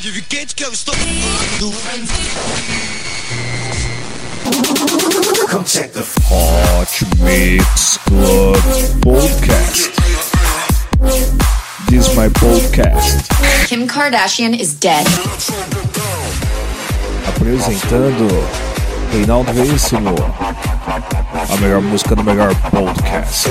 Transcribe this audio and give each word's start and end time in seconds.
pode 0.00 0.12
vir 0.12 0.22
quente 0.22 0.54
que 0.54 0.64
eu 0.64 0.72
estou. 0.72 0.94
Hot 6.30 7.06
Mix 7.18 7.98
Club 8.06 8.56
Podcast. 9.02 9.90
This 11.90 12.06
is 12.06 12.14
my 12.16 12.30
podcast. 12.30 13.28
Kim 13.66 13.86
Kardashian 13.86 14.58
is 14.58 14.72
dead. 14.72 15.06
Apresentando 17.28 18.26
Reinaldo 19.12 19.52
Veríssimo. 19.52 20.14
A 21.50 21.56
melhor 21.58 21.82
música 21.82 22.16
do 22.16 22.24
melhor 22.24 22.54
podcast. 22.70 23.50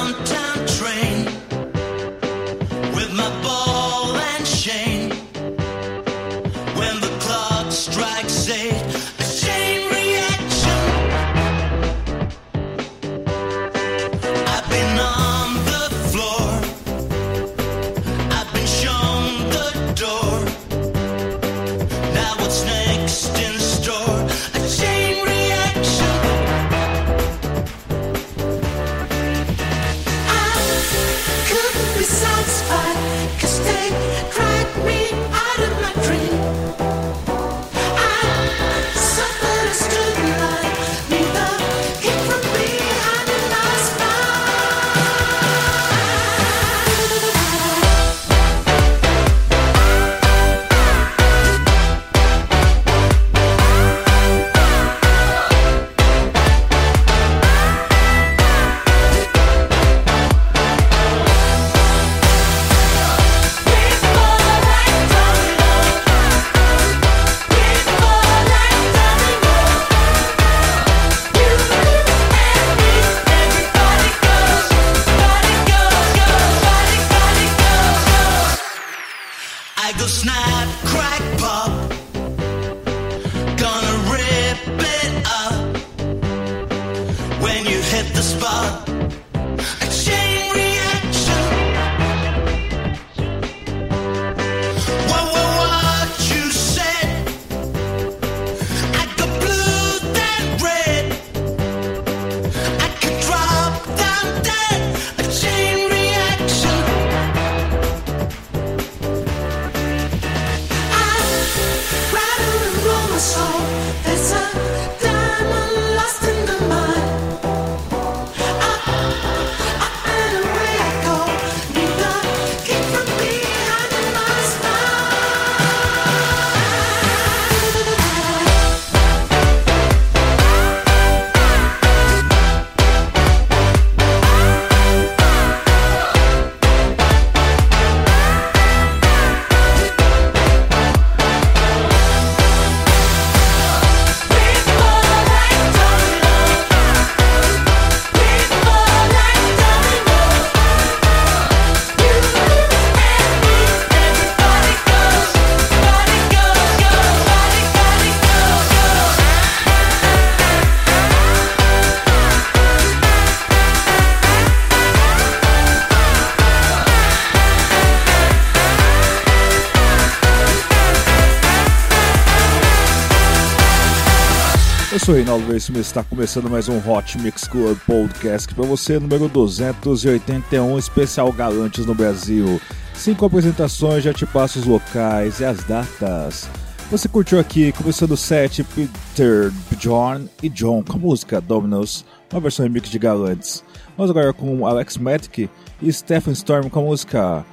Sou 175.11 175.17
Reinaldo 175.17 175.45
Veríssimo 175.45 175.77
e 175.77 175.81
está 175.81 176.05
começando 176.05 176.49
mais 176.49 176.69
um 176.69 176.77
Hot 176.89 177.19
Mix 177.19 177.45
Club 177.45 177.77
Podcast 177.85 178.55
para 178.55 178.63
você, 178.63 178.97
número 178.97 179.27
281, 179.27 180.79
especial 180.79 181.29
Galantes 181.33 181.85
no 181.85 181.93
Brasil. 181.93 182.61
Cinco 182.93 183.25
apresentações, 183.25 184.05
já 184.05 184.13
te 184.13 184.25
passo 184.25 184.59
os 184.59 184.65
locais 184.65 185.41
e 185.41 185.43
as 185.43 185.65
datas. 185.65 186.49
Você 186.89 187.09
curtiu 187.09 187.41
aqui, 187.41 187.73
começando 187.73 188.11
o 188.11 188.17
set, 188.17 188.63
Peter, 188.63 189.51
John 189.77 190.29
e 190.41 190.47
John 190.47 190.81
com 190.81 190.93
a 190.95 191.01
música 191.01 191.41
Dominos, 191.41 192.05
uma 192.31 192.39
versão 192.39 192.63
remix 192.63 192.89
de 192.89 192.97
Galantes. 192.97 193.65
Vamos 193.97 194.11
agora 194.11 194.31
com 194.31 194.65
Alex 194.65 194.95
Matic 194.95 195.49
e 195.81 195.91
Stephen 195.91 196.31
Storm 196.31 196.69
com 196.69 196.79
a 196.79 196.83
música 196.83 197.45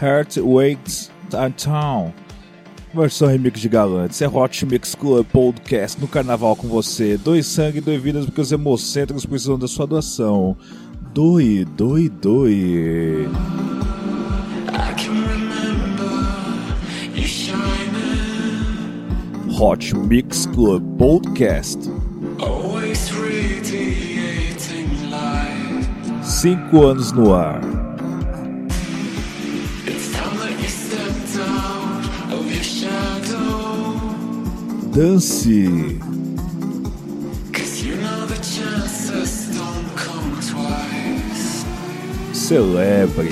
Heart 0.00 0.36
Waits 0.36 1.10
Town. 1.60 2.14
Versão 2.94 3.28
remix 3.28 3.60
de 3.60 3.68
Galantes. 3.68 4.22
É 4.22 4.28
Hot 4.28 4.64
Mix 4.66 4.94
Club 4.94 5.26
Podcast 5.26 6.00
no 6.00 6.08
carnaval 6.08 6.54
com 6.56 6.68
você. 6.68 7.16
Doe 7.16 7.42
sangue, 7.42 7.80
doe 7.80 7.98
vidas, 7.98 8.24
porque 8.24 8.40
os 8.40 8.52
hemocêntricos 8.52 9.26
precisam 9.26 9.58
da 9.58 9.68
sua 9.68 9.86
doação. 9.86 10.56
Doe, 11.12 11.64
doe, 11.64 12.08
doe. 12.08 13.28
Hot 19.56 19.94
Mix 19.96 20.46
Club 20.46 20.82
Podcast. 20.98 21.88
Always 22.40 23.10
radiating 23.12 25.10
light. 25.10 25.88
Cinco 26.24 26.86
anos 26.86 27.12
no 27.12 27.32
ar. 27.32 27.83
Dance. 34.94 35.48
Celebre. 42.32 43.28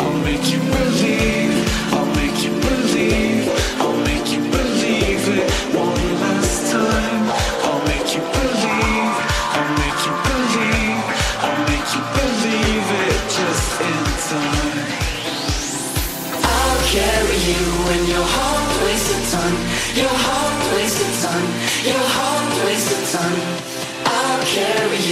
you 17.49 17.55
when 17.87 18.07
you're 18.07 18.32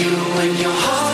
you 0.00 0.08
and 0.08 0.58
your 0.58 0.72
heart. 0.72 1.09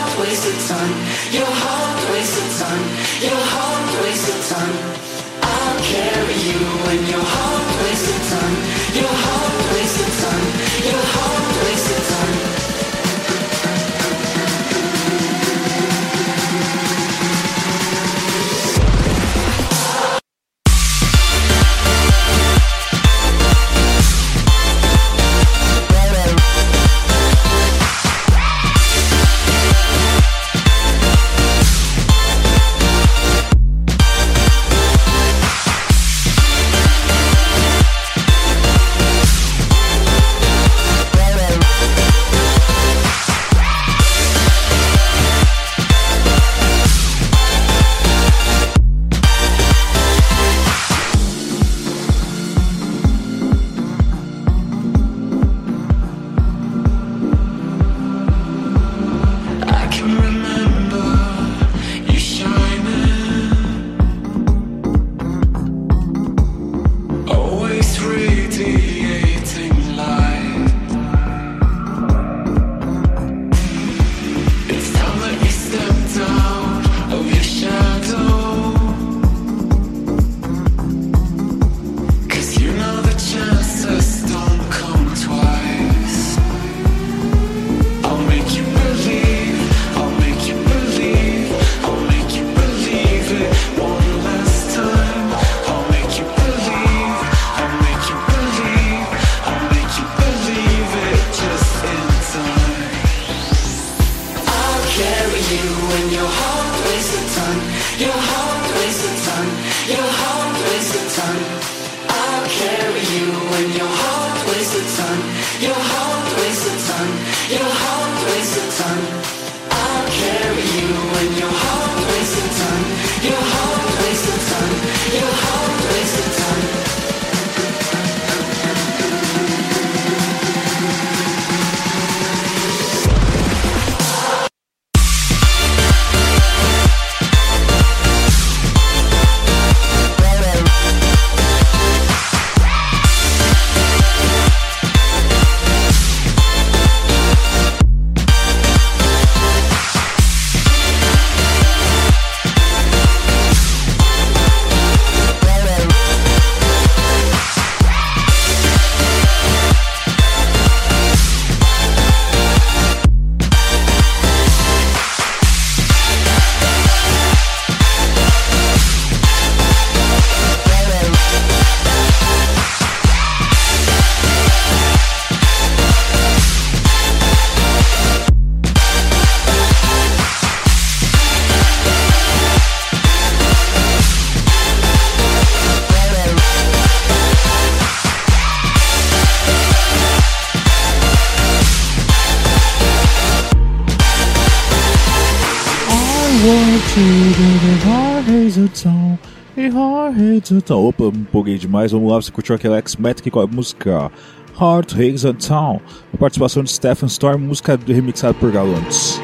empolguei 201.47 201.57
demais. 201.57 201.91
Vamos 201.91 202.11
lá, 202.11 202.21
você 202.21 202.31
curtiu 202.31 202.55
aquele 202.55 202.75
X-Matic 202.75 203.31
com 203.31 203.39
a 203.39 203.47
música 203.47 204.11
Heart, 204.59 204.93
Hags 204.93 205.23
and 205.23 205.35
Town, 205.35 205.79
a 206.13 206.17
participação 206.17 206.63
de 206.63 206.71
Stephen 206.71 207.07
Storm, 207.07 207.39
música 207.39 207.79
remixada 207.87 208.33
por 208.33 208.51
Galantes. 208.51 209.21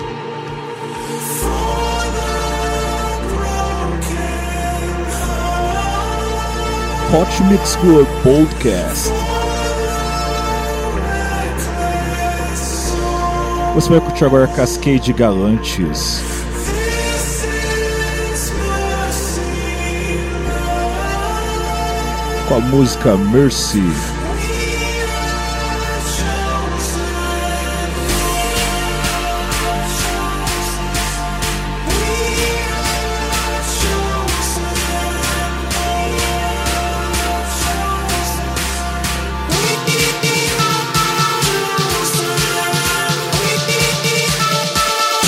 Hot 7.11 7.43
Mix 7.43 7.75
Club 7.75 8.07
Podcast. 8.23 9.11
Você 13.75 13.89
vai 13.89 14.01
curtir 14.01 14.25
agora 14.25 14.47
Cascade 14.47 15.13
Galantes. 15.13 16.42
com 22.47 22.55
a 22.55 22.59
música 22.59 23.15
Mercy. 23.15 23.83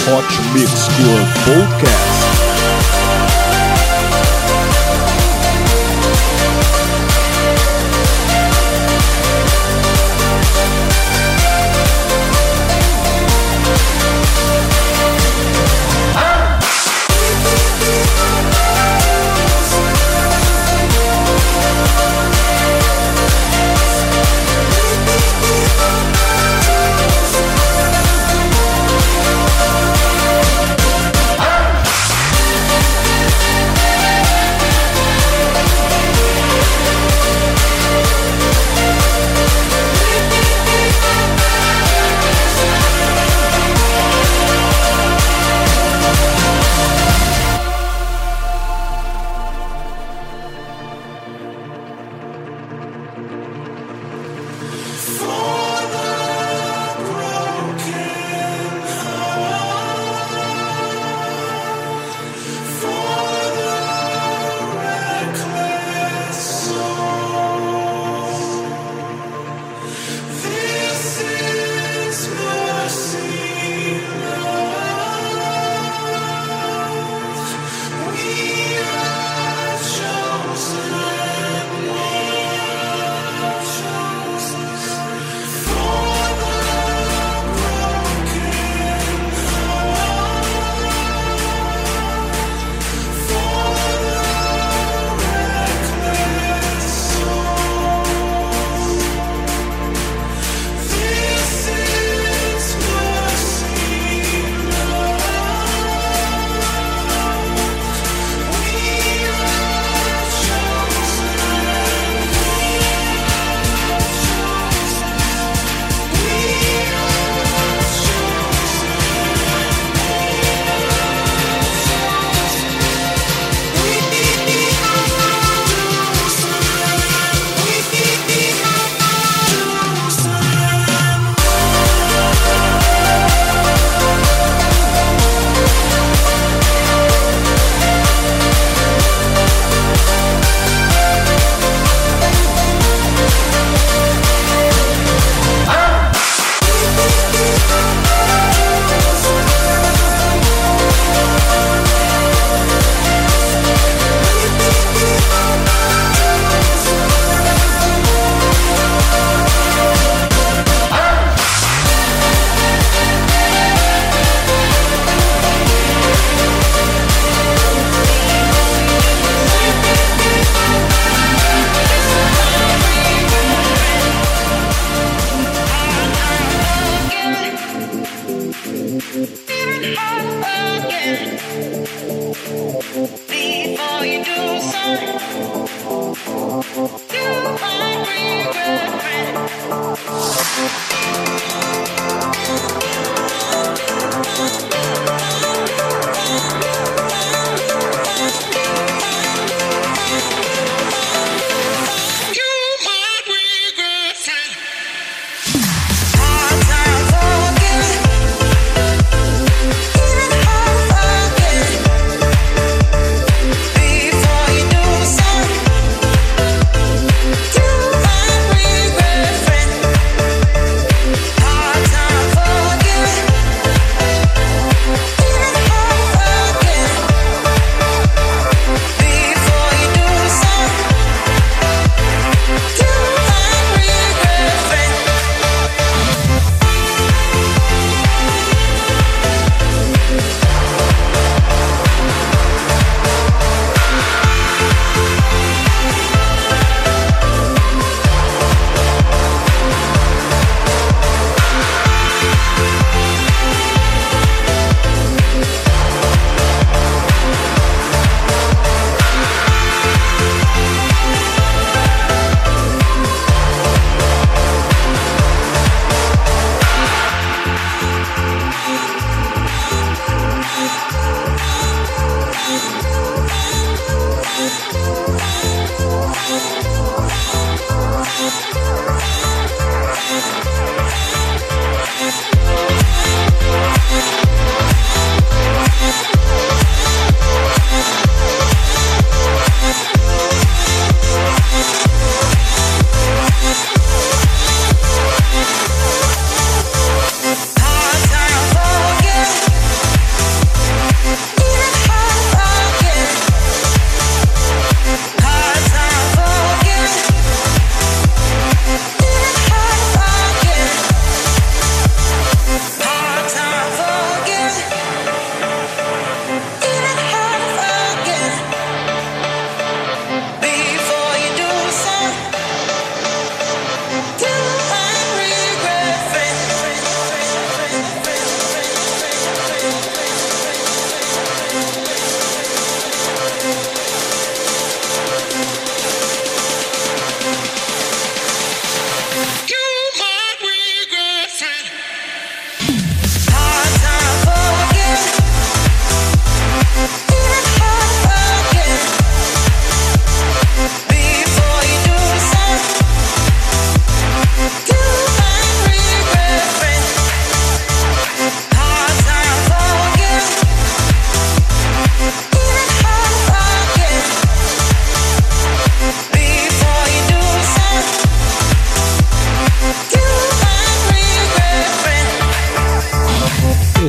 Hot 0.07 0.41
Mix 0.53 0.87
Club 0.87 1.27
Podcast. 1.45 2.24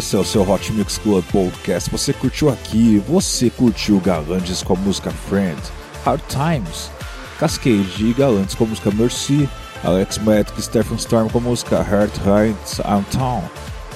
Esse 0.06 0.14
é 0.14 0.20
o 0.20 0.24
seu 0.24 0.48
Hot 0.48 0.72
Mix 0.72 0.98
Club 0.98 1.24
Podcast. 1.32 1.90
Você 1.90 2.12
curtiu 2.12 2.48
aqui? 2.48 3.02
Você 3.08 3.50
curtiu 3.50 3.98
Galantes 3.98 4.62
com 4.62 4.74
a 4.74 4.76
música 4.76 5.10
Friend, 5.10 5.60
Hard 6.04 6.20
Times, 6.28 6.92
Cascade 7.40 8.06
e 8.06 8.12
Galantes 8.12 8.54
com 8.54 8.62
a 8.62 8.66
música 8.68 8.92
Mercy, 8.92 9.48
Alex 9.82 10.18
Matic 10.18 10.56
e 10.56 10.62
Stephen 10.62 10.96
Storm 10.96 11.28
com 11.28 11.38
a 11.38 11.40
música 11.40 11.78
Heart 11.78 12.12
Hearts 12.24 12.80
Town 13.10 13.42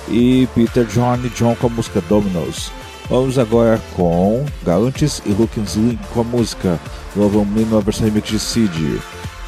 e 0.09 0.49
Peter 0.52 0.85
John 0.87 1.14
e 1.25 1.29
John 1.29 1.55
com 1.55 1.69
a 1.69 1.71
música 1.71 2.00
Dominoes. 2.00 2.73
Vamos 3.09 3.38
agora 3.38 3.81
com 3.95 4.45
Galantes 4.64 5.23
e 5.25 5.29
Lucas 5.29 5.76
Link 5.76 6.05
com 6.12 6.23
a 6.23 6.25
música 6.25 6.81
Love 7.14 7.45
Me 7.45 7.64
na 7.67 7.79
versão 7.79 8.07
remix 8.07 8.29
de 8.29 8.40
Cid. 8.40 9.00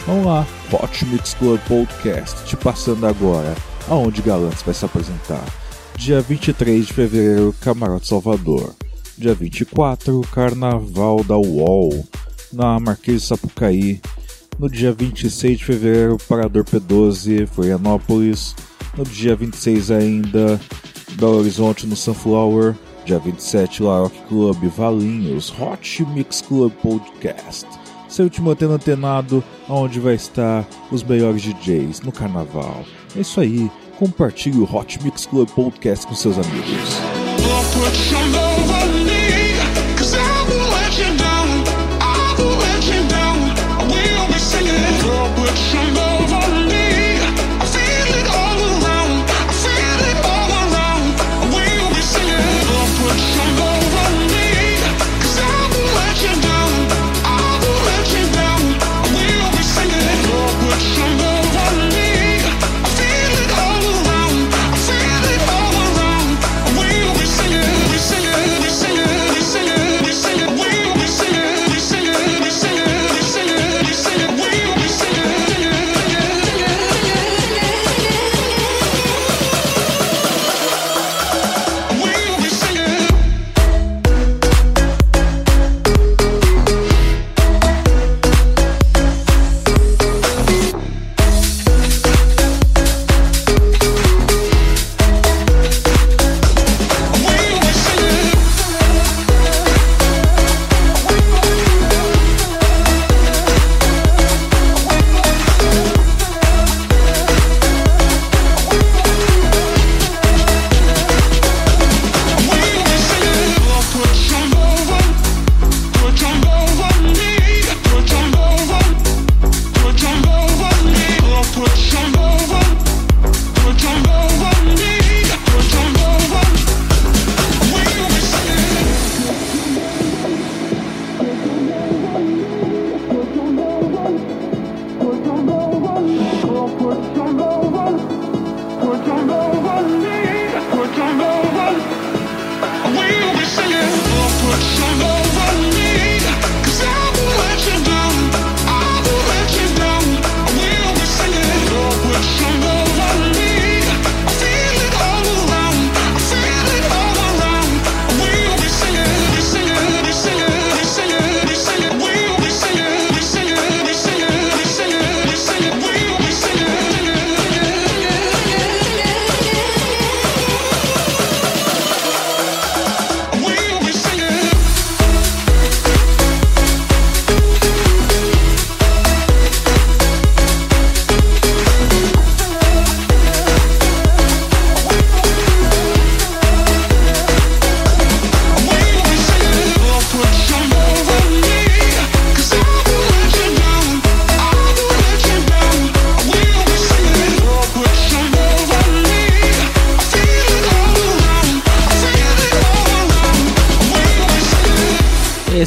Vamos 0.07 0.26
lá, 0.26 0.47
Hot 0.73 1.07
Mix 1.07 1.35
Club 1.35 1.61
Podcast, 1.66 2.45
te 2.45 2.57
passando 2.57 3.04
agora 3.04 3.52
aonde 3.88 4.23
Galantes 4.23 4.62
vai 4.62 4.73
se 4.73 4.85
apresentar. 4.85 5.42
Dia 6.02 6.21
23 6.21 6.85
de 6.85 6.92
fevereiro, 6.92 7.54
Camarote 7.61 8.09
Salvador. 8.09 8.75
Dia 9.16 9.35
24, 9.35 10.21
Carnaval 10.32 11.23
da 11.23 11.38
UOL, 11.38 12.04
na 12.52 12.80
Marquês 12.80 13.23
de 13.23 13.28
Sapucaí. 13.28 14.00
No 14.59 14.68
dia 14.68 14.92
26 14.92 15.59
de 15.59 15.64
fevereiro, 15.64 16.18
Parador 16.28 16.64
P12, 16.64 17.47
Florianópolis. 17.47 18.56
No 18.99 19.04
dia 19.04 19.37
26 19.37 19.92
ainda, 19.92 20.61
Belo 21.12 21.38
Horizonte 21.38 21.87
no 21.87 21.94
Sunflower. 21.94 22.75
Dia 23.04 23.21
27, 23.21 23.85
La 23.85 24.00
Rock 24.00 24.18
Club 24.26 24.64
Valinhos, 24.76 25.54
Hot 25.56 26.04
Mix 26.06 26.40
Club 26.40 26.73
Podcast. 26.82 27.64
Seu 28.09 28.28
te 28.28 28.42
mantendo 28.42 28.73
antenado 28.73 29.42
aonde 29.68 30.00
vai 30.00 30.14
estar 30.16 30.68
os 30.90 31.04
melhores 31.04 31.42
DJs 31.42 32.00
no 32.00 32.11
carnaval. 32.11 32.85
É 33.16 33.21
isso 33.21 33.40
aí, 33.40 33.71
compartilhe 34.02 34.59
o 34.59 34.64
Hot 34.64 34.99
Mix 35.04 35.26
Club 35.26 35.49
Podcast 35.50 36.09
com 36.09 36.14
seus 36.16 36.37
amigos. 36.37 36.99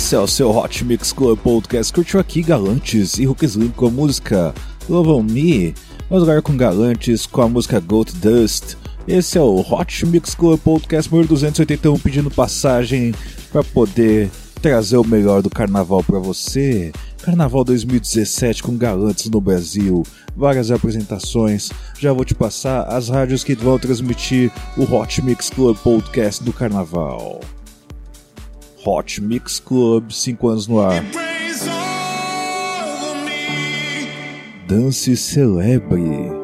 Esse 0.05 0.13
é 0.13 0.19
o 0.19 0.27
seu 0.27 0.55
Hot 0.55 0.85
Mix 0.85 1.11
Club 1.11 1.39
Podcast. 1.39 1.91
Curtiu 1.91 2.19
aqui 2.19 2.43
Galantes 2.43 3.17
e 3.17 3.25
Hulk 3.25 3.43
Slim 3.43 3.69
com 3.69 3.87
a 3.87 3.89
música 3.89 4.53
Love 4.87 5.09
on 5.09 5.23
Me. 5.23 5.73
Vamos 6.07 6.21
agora 6.21 6.43
com 6.43 6.55
Galantes 6.55 7.25
com 7.25 7.41
a 7.41 7.49
música 7.49 7.79
Gold 7.79 8.11
Dust. 8.17 8.75
Esse 9.07 9.39
é 9.39 9.41
o 9.41 9.61
Hot 9.61 10.05
Mix 10.05 10.35
Club 10.35 10.59
Podcast 10.59 11.11
número 11.11 11.29
281 11.29 11.97
pedindo 11.97 12.29
passagem 12.29 13.15
para 13.51 13.63
poder 13.63 14.29
trazer 14.61 14.97
o 14.97 15.03
melhor 15.03 15.41
do 15.41 15.49
carnaval 15.49 16.03
para 16.03 16.19
você. 16.19 16.91
Carnaval 17.23 17.63
2017 17.63 18.61
com 18.61 18.77
Galantes 18.77 19.27
no 19.27 19.41
Brasil, 19.41 20.03
várias 20.37 20.69
apresentações. 20.69 21.71
Já 21.97 22.13
vou 22.13 22.23
te 22.23 22.35
passar 22.35 22.83
as 22.83 23.09
rádios 23.09 23.43
que 23.43 23.55
vão 23.55 23.79
transmitir 23.79 24.51
o 24.77 24.83
Hot 24.83 25.19
Mix 25.23 25.49
Club 25.49 25.75
Podcast 25.77 26.43
do 26.43 26.53
carnaval. 26.53 27.41
Hot 28.85 29.19
Mix 29.19 29.59
Club, 29.59 30.11
5 30.11 30.47
anos 30.47 30.67
no 30.67 30.79
ar. 30.79 31.03
Dance 34.67 35.15
celebre. 35.15 36.34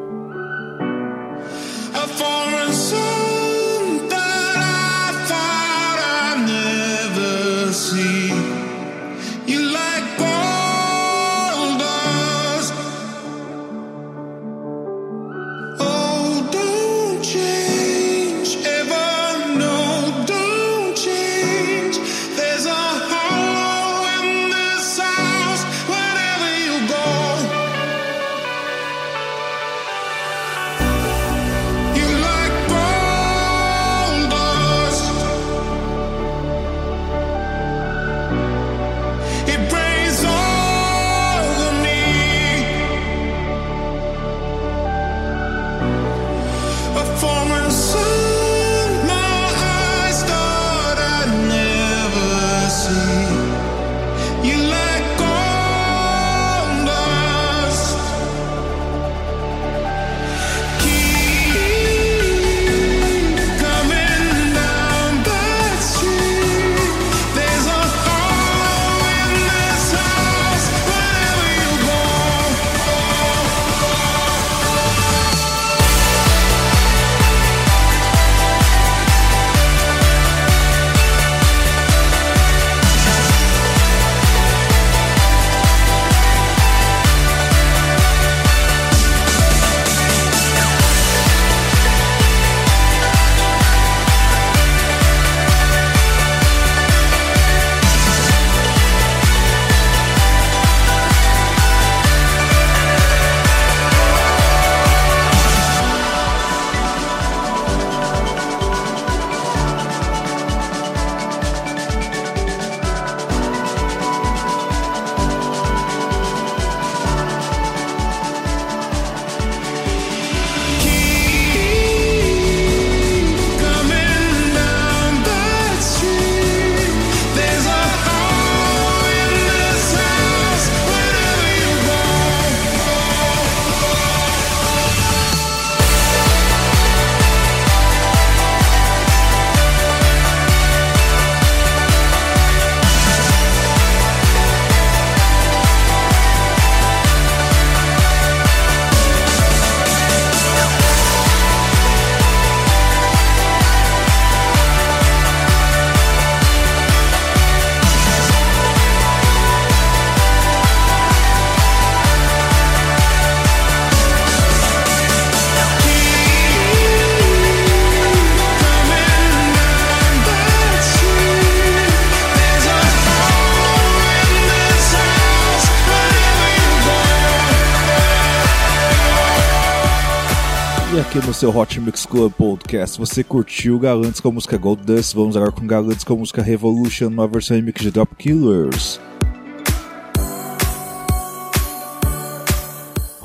Seu 181.42 181.50
Hot 181.50 181.80
Mix 181.80 182.06
Club 182.06 182.32
Podcast, 182.34 182.96
você 182.96 183.24
curtiu 183.24 183.76
Galantes 183.76 184.20
com 184.20 184.28
a 184.28 184.30
música 184.30 184.56
Gold 184.56 184.84
Dust? 184.84 185.12
Vamos 185.12 185.36
agora 185.36 185.50
com 185.50 185.66
Galantes 185.66 186.04
com 186.04 186.12
a 186.12 186.16
música 186.16 186.40
Revolution, 186.40 187.08
uma 187.08 187.26
versão 187.26 187.56
remix 187.56 187.82
de 187.82 187.90
Drop 187.90 188.14
Killers. 188.14 189.00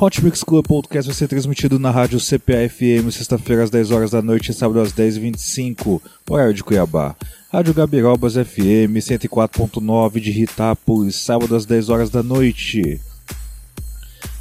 Hot 0.02 0.26
Mix 0.26 0.44
Club 0.44 0.66
Podcast 0.66 1.08
vai 1.08 1.16
ser 1.16 1.28
transmitido 1.28 1.78
na 1.78 1.92
rádio 1.92 2.18
CPA-FM 2.18 3.12
sexta-feira 3.12 3.62
às 3.62 3.70
10 3.70 3.92
horas 3.92 4.10
da 4.10 4.22
noite 4.24 4.50
e 4.50 4.54
sábado 4.56 4.80
às 4.80 4.92
10h25, 4.94 6.02
horário 6.28 6.56
de 6.56 6.64
Cuiabá. 6.64 7.16
Rádio 7.54 7.76
Gabirobas 7.76 8.34
FM 8.34 8.98
104.9 8.98 10.20
de 10.20 10.32
Ritápolis, 10.32 11.18
sábado 11.18 11.56
às 11.56 11.68
10 11.68 11.90
horas 11.90 12.10
da 12.10 12.24
noite. 12.24 13.00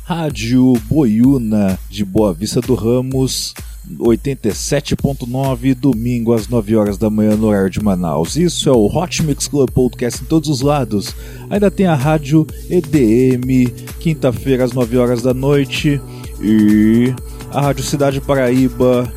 Rádio 0.06 0.74
Boiuna 0.88 1.76
de 1.90 2.04
Boa 2.04 2.32
Vista 2.32 2.60
do 2.60 2.76
Ramos 2.76 3.52
87.9, 3.98 5.74
domingo 5.74 6.32
às 6.32 6.46
9 6.46 6.76
horas 6.76 6.96
da 6.96 7.10
manhã 7.10 7.34
no 7.34 7.48
horário 7.48 7.68
de 7.68 7.82
Manaus. 7.82 8.36
Isso 8.36 8.68
é 8.68 8.72
o 8.72 8.86
Hot 8.86 9.24
Mix 9.24 9.48
Club 9.48 9.68
Podcast 9.72 10.22
em 10.22 10.26
todos 10.26 10.48
os 10.48 10.60
lados. 10.60 11.12
Ainda 11.50 11.72
tem 11.72 11.86
a 11.86 11.96
Rádio 11.96 12.46
EDM, 12.70 13.68
quinta-feira 13.98 14.62
às 14.62 14.70
9 14.72 14.96
horas 14.96 15.22
da 15.22 15.34
noite. 15.34 16.00
E 16.40 17.12
a 17.50 17.60
Rádio 17.62 17.82
Cidade 17.82 18.20
Paraíba, 18.20 19.12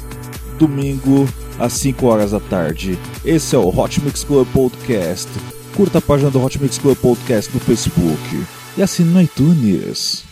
domingo 0.57 1.29
às 1.59 1.73
5 1.73 2.03
horas 2.07 2.31
da 2.31 2.39
tarde. 2.39 2.97
Esse 3.23 3.55
é 3.55 3.59
o 3.59 3.69
Hot 3.69 4.01
Mix 4.01 4.23
Club 4.23 4.47
Podcast. 4.51 5.29
Curta 5.75 5.99
a 5.99 6.01
página 6.01 6.31
do 6.31 6.43
Hot 6.43 6.59
Mix 6.59 6.79
Club 6.79 6.97
Podcast 6.97 7.53
no 7.53 7.59
Facebook. 7.59 8.43
E 8.75 8.81
assine 8.81 9.13
no 9.13 9.21
iTunes. 9.21 10.27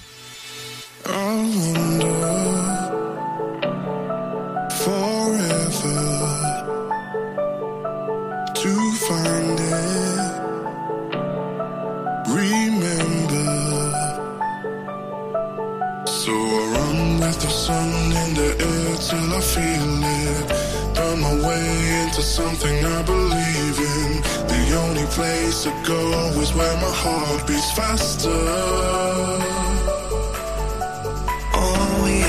Place 25.17 25.63
to 25.63 25.71
go 25.83 26.39
is 26.41 26.53
where 26.53 26.75
my 26.75 26.93
heart 27.01 27.47
beats 27.47 27.71
faster. 27.71 29.56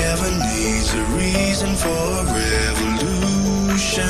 All 0.09 0.15
we 0.15 0.25
ever 0.25 0.31
need's 0.39 0.91
a 0.95 1.03
reason 1.15 1.75
for 1.75 2.25
revolution. 2.33 4.05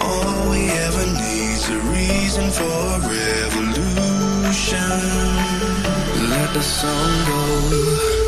All 0.00 0.50
we 0.50 0.70
ever 0.70 1.06
need's 1.18 1.68
a 1.68 1.78
reason 1.90 2.50
for 2.52 3.00
revolution. 3.10 4.20
Let 6.30 6.54
the 6.54 6.62
sun 6.62 7.26
go. 7.26 8.23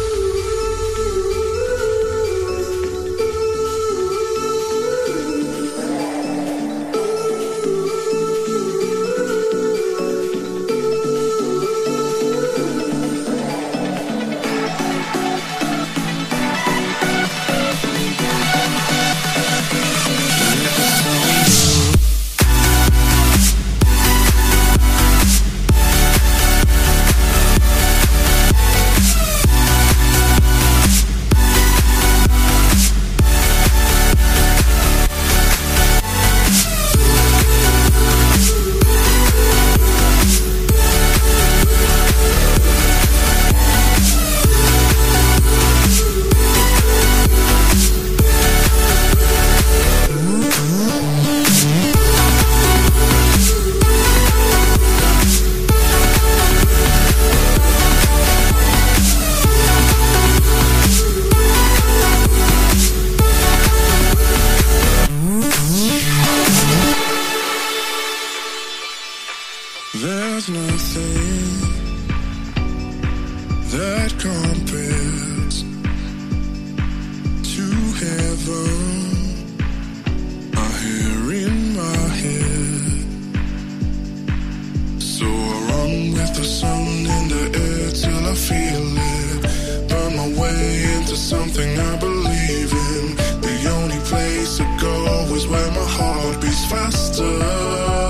That 73.77 74.11
compares 74.19 75.65
to 77.53 77.67
heaven. 78.03 78.71
I 80.57 80.69
hear 80.83 81.21
in 81.45 81.57
my 81.77 82.03
head. 82.23 83.05
So 84.99 85.27
I 85.27 85.57
run 85.71 86.13
with 86.13 86.33
the 86.35 86.45
sun 86.45 86.87
in 87.17 87.25
the 87.29 87.45
air 87.67 87.91
till 88.01 88.23
I 88.27 88.35
feel 88.35 88.87
it. 89.15 89.89
Burn 89.91 90.13
my 90.17 90.29
way 90.41 90.85
into 90.97 91.17
something 91.17 91.79
I 91.79 91.97
believe 91.99 92.73
in. 92.73 93.17
The 93.47 93.57
only 93.77 93.99
place 94.11 94.57
to 94.59 94.65
go 94.81 95.35
is 95.35 95.47
where 95.47 95.71
my 95.73 95.89
heart 95.99 96.41
beats 96.41 96.65
faster. 96.71 98.06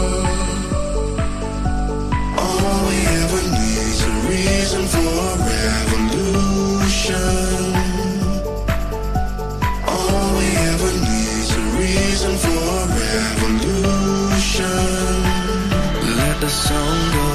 Let 16.69 17.13
the 17.13 17.26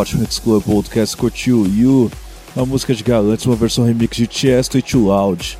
Hot 0.00 0.16
Mix 0.16 0.38
Club 0.38 0.62
Podcast 0.64 1.14
curtiu 1.14 1.66
You, 1.66 2.10
uma 2.56 2.64
música 2.64 2.94
de 2.94 3.04
Galantes, 3.04 3.44
uma 3.44 3.54
versão 3.54 3.84
remix 3.84 4.16
de 4.16 4.26
Tiesto 4.26 4.78
e 4.78 4.82
Too 4.82 5.04
Loud. 5.04 5.58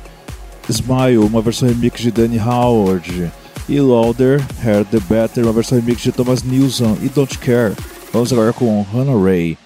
Smile, 0.67 1.19
uma 1.19 1.43
versão 1.43 1.69
remix 1.69 2.01
de 2.01 2.09
Danny 2.09 2.39
Howard. 2.39 3.31
E 3.69 3.79
Louder, 3.79 4.43
Hair 4.65 4.83
the 4.85 4.99
Better, 5.01 5.43
uma 5.43 5.53
versão 5.53 5.79
remix 5.79 6.01
de 6.01 6.11
Thomas 6.11 6.41
Nilsson 6.41 6.97
e 7.03 7.09
Don't 7.09 7.37
Care. 7.37 7.75
Vamos 8.11 8.33
agora 8.33 8.51
com 8.51 8.81
Hannah 8.91 9.23
Ray, 9.23 9.59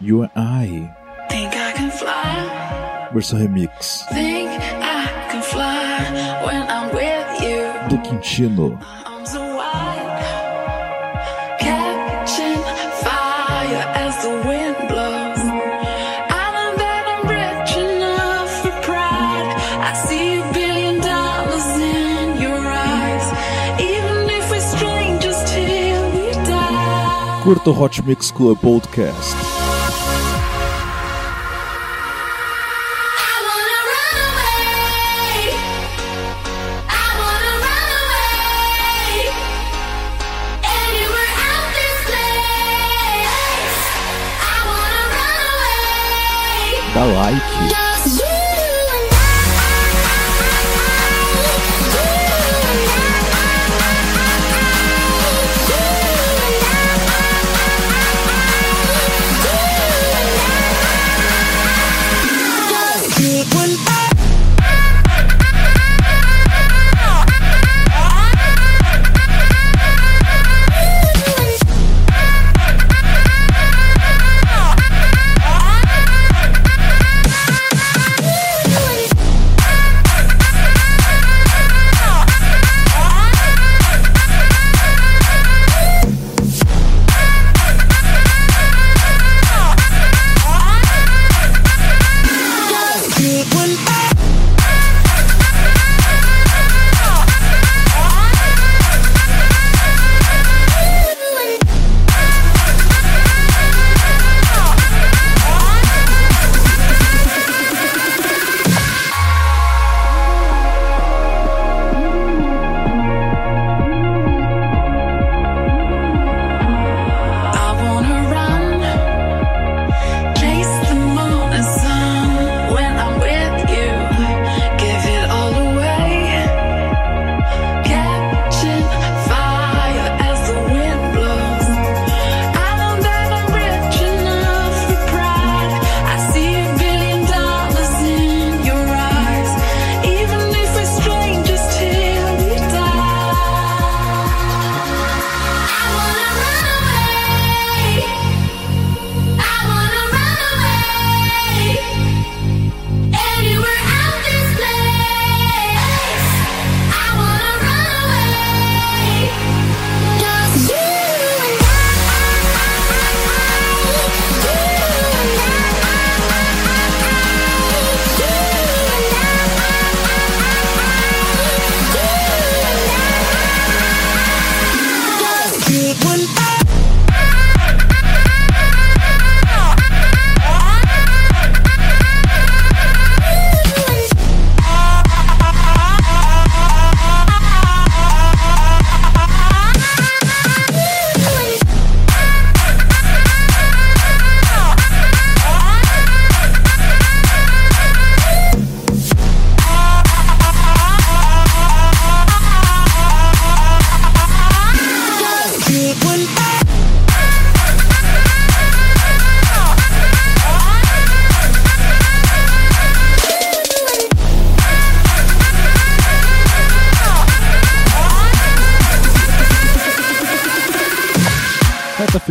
You 0.00 0.24
and 0.24 0.30
I, 0.36 0.88
Think 1.28 1.54
I 1.54 1.72
can 1.76 1.90
fly. 1.92 3.12
versão 3.12 3.38
remix 3.38 4.04
Think 4.08 4.48
I 4.82 5.30
can 5.30 5.42
fly 5.42 6.44
when 6.44 6.62
I'm 6.64 6.90
with 6.92 7.40
you. 7.40 7.88
do 7.88 7.98
Quintino. 8.02 8.76
Curta 27.48 27.70
o 27.70 27.72
Hot 27.72 28.02
Mix 28.02 28.30
Club 28.30 28.58
Podcast. 28.58 29.34
I 46.90 47.12
wanna 47.14 47.87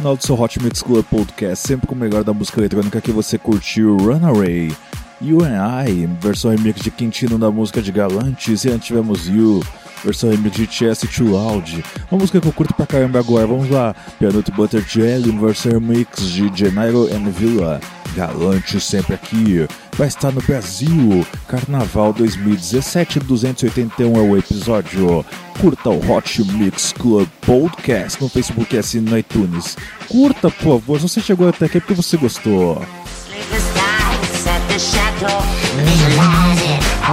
final 0.07 0.15
do 0.15 0.23
seu 0.23 0.39
Hot 0.39 0.63
Mix 0.63 0.81
Club 0.81 1.03
Podcast, 1.03 1.67
sempre 1.67 1.85
com 1.85 1.93
o 1.93 1.97
melhor 1.97 2.23
da 2.23 2.33
música 2.33 2.61
eletrônica 2.61 3.01
que 3.01 3.11
você 3.11 3.37
curtiu, 3.37 3.97
Runaway, 3.97 4.73
You 5.21 5.43
and 5.43 5.85
I, 5.85 6.05
versão 6.21 6.51
remix 6.51 6.79
de 6.81 6.89
Quintino 6.89 7.37
da 7.37 7.51
música 7.51 7.81
de 7.81 7.91
Galantes, 7.91 8.63
e 8.63 8.69
antes 8.69 8.87
tivemos 8.87 9.27
You, 9.27 9.61
versão 10.03 10.31
e 10.31 11.07
Too 11.07 11.29
Loud, 11.29 11.83
uma 12.11 12.19
música 12.19 12.39
que 12.39 12.47
eu 12.47 12.53
curto 12.53 12.73
pra 12.73 12.85
caramba 12.85 13.19
agora, 13.19 13.47
vamos 13.47 13.69
lá, 13.69 13.95
Pianote 14.19 14.51
Butter 14.51 14.83
Jelly, 14.87 15.31
versão 15.31 15.73
remix 15.73 16.21
de 16.23 16.51
Janeiro 16.53 17.05
and 17.13 17.29
Villa, 17.31 17.79
Galante 18.15 18.79
sempre 18.79 19.13
aqui, 19.15 19.67
vai 19.97 20.07
estar 20.07 20.31
no 20.31 20.41
Brasil, 20.41 21.25
Carnaval 21.47 22.13
2017, 22.13 23.19
281 23.19 24.15
é 24.15 24.21
o 24.21 24.37
episódio, 24.37 25.25
curta 25.59 25.89
o 25.89 26.11
Hot 26.11 26.43
Mix 26.53 26.93
Club 26.93 27.27
Podcast 27.41 28.21
no 28.21 28.29
Facebook 28.29 28.75
e 28.75 28.79
assine 28.79 29.09
no 29.09 29.17
iTunes, 29.17 29.77
curta 30.07 30.49
por 30.49 30.79
favor, 30.79 30.99
se 30.99 31.09
você 31.09 31.21
chegou 31.21 31.49
até 31.49 31.65
aqui 31.65 31.77
é 31.77 31.79
porque 31.79 31.93
você 31.93 32.17
gostou. 32.17 32.81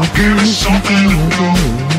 Sleepless 0.04 1.93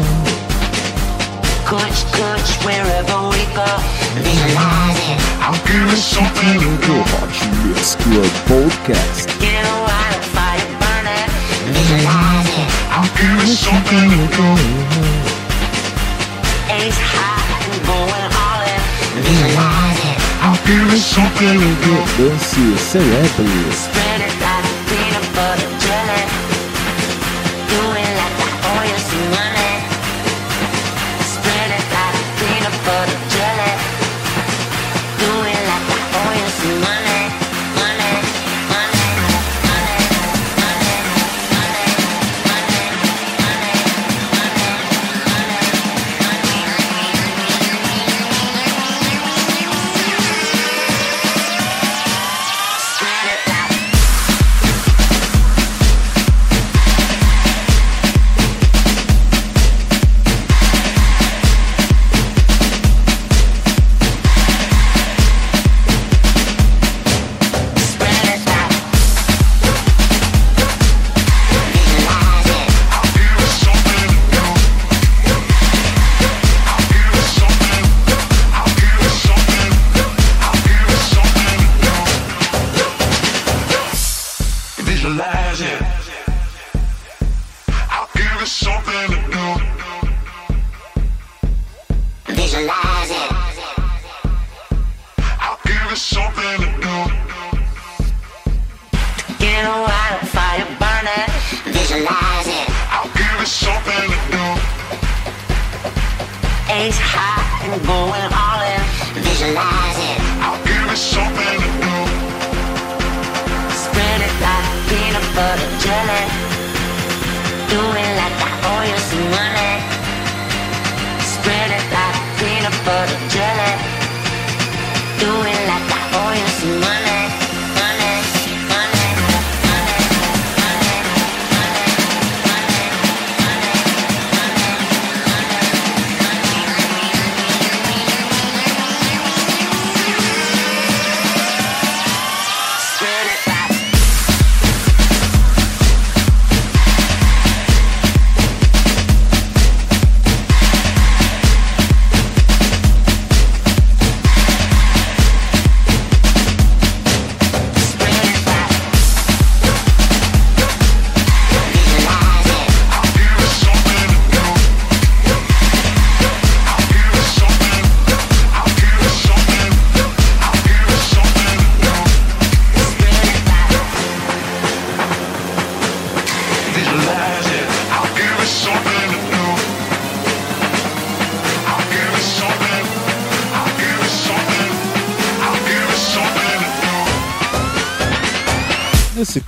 clutch, 1.66 2.06
clutch, 2.14 2.50
wherever 2.64 3.18
we 3.34 3.42
go. 3.58 3.66
Realize 4.14 5.02
it. 5.10 5.18
I'm 5.42 5.58
feeling 5.66 5.98
something 5.98 6.62
good. 6.86 7.06
Let's 7.74 7.96
do 7.98 8.22
a 8.22 8.30
podcast. 8.46 9.26
Get 9.42 9.66
a 9.66 9.78
wild 9.82 10.24
fire 10.34 10.70
burning. 10.78 11.30
Realize 11.74 12.54
it. 12.62 12.70
I'm 12.94 13.10
feeling 13.18 13.58
something 13.68 14.10
to 14.14 14.24
do. 14.38 14.50
It's 16.70 17.00
hot 17.02 17.50
and 17.66 17.78
going 17.90 18.30
all 18.46 18.62
in. 18.62 18.82
Realize 19.26 20.02
it. 20.06 20.18
I'm 20.46 20.58
feeling 20.66 21.02
something 21.02 21.58
to 21.66 21.72
do. 21.82 21.96
This 22.18 22.58
is 22.58 22.80
celebrity. 22.80 24.05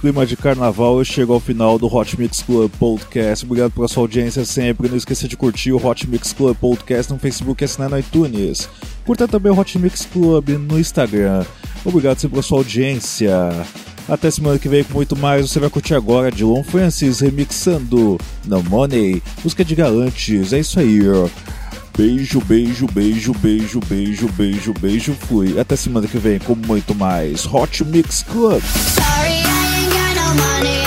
clima 0.07 0.25
de 0.25 0.37
carnaval, 0.37 0.99
eu 0.99 1.03
chego 1.03 1.33
ao 1.33 1.39
final 1.39 1.77
do 1.77 1.93
Hot 1.93 2.17
Mix 2.17 2.41
Club 2.41 2.71
Podcast. 2.79 3.43
Obrigado 3.43 3.71
pela 3.71 3.89
sua 3.89 4.03
audiência 4.03 4.45
sempre. 4.45 4.87
Não 4.87 4.95
esqueça 4.95 5.27
de 5.27 5.35
curtir 5.35 5.73
o 5.73 5.85
Hot 5.85 6.07
Mix 6.07 6.31
Club 6.31 6.55
Podcast 6.55 7.11
no 7.11 7.19
Facebook 7.19 7.61
e 7.61 7.65
assinar 7.65 7.89
no 7.89 7.99
iTunes. 7.99 8.69
Curta 9.05 9.27
também 9.27 9.51
o 9.51 9.59
Hot 9.59 9.77
Mix 9.77 10.05
Club 10.05 10.47
no 10.51 10.79
Instagram. 10.79 11.43
Obrigado 11.83 12.19
sempre 12.19 12.35
pela 12.35 12.41
sua 12.41 12.59
audiência. 12.59 13.29
Até 14.07 14.31
semana 14.31 14.57
que 14.57 14.69
vem 14.69 14.81
com 14.85 14.93
muito 14.93 15.13
mais. 15.13 15.49
Você 15.49 15.59
vai 15.59 15.69
curtir 15.69 15.93
agora 15.93 16.31
de 16.31 16.45
Lon 16.45 16.63
Francis 16.63 17.19
remixando 17.19 18.17
No 18.45 18.63
Money, 18.63 19.21
música 19.43 19.65
de 19.65 19.75
galantes. 19.75 20.53
É 20.53 20.59
isso 20.59 20.79
aí. 20.79 21.01
Beijo, 21.97 22.39
beijo, 22.39 22.87
beijo, 22.87 23.33
beijo, 23.33 23.81
beijo, 23.89 24.29
beijo, 24.29 24.73
beijo. 24.79 25.13
Fui. 25.13 25.59
Até 25.59 25.75
semana 25.75 26.07
que 26.07 26.17
vem 26.17 26.39
com 26.39 26.55
muito 26.55 26.95
mais 26.95 27.45
Hot 27.45 27.83
Mix 27.83 28.23
Club. 28.23 28.63
money. 30.37 30.86